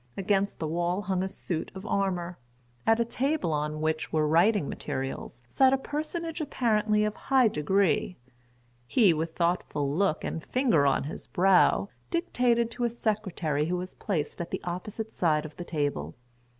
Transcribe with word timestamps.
Against 0.17 0.57
the 0.57 0.65
wall 0.65 1.03
hung 1.03 1.21
a 1.21 1.29
suit 1.29 1.69
of 1.75 1.85
armor. 1.85 2.39
At 2.87 2.99
a 2.99 3.05
table 3.05 3.53
on 3.53 3.81
which 3.81 4.11
were 4.11 4.27
writing 4.27 4.67
materials, 4.67 5.43
sat 5.47 5.73
a 5.73 5.77
personage 5.77 6.41
apparently 6.41 7.03
of 7.05 7.13
high 7.13 7.47
degree; 7.47 8.17
he 8.87 9.13
with 9.13 9.35
thoughtful 9.35 9.95
look 9.95 10.23
and 10.23 10.43
finger 10.43 10.87
on 10.87 11.03
his 11.03 11.27
brow, 11.27 11.87
dictated 12.09 12.71
to 12.71 12.83
a 12.83 12.89
secretary 12.89 13.67
who 13.67 13.77
was 13.77 13.93
placed 13.93 14.41
at 14.41 14.49
the 14.49 14.61
opposite 14.63 15.13
side 15.13 15.45
of 15.45 15.55
the 15.57 15.65
table. 15.65 16.15